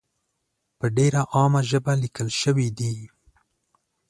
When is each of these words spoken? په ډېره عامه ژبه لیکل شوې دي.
په 0.79 0.85
ډېره 0.97 1.21
عامه 1.33 1.61
ژبه 1.69 1.93
لیکل 2.03 2.27
شوې 2.41 2.67
دي. 2.77 2.95